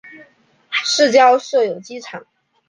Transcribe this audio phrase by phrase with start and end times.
[0.83, 2.25] 市郊设有机场。